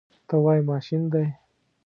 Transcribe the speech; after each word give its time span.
ته 0.27 0.35
وایې 0.43 0.63
ماشین 0.71 1.03
دی. 1.13 1.27